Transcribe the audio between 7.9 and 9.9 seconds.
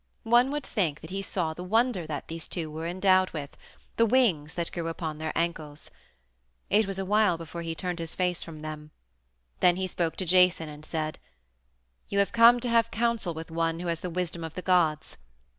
his face from them; then he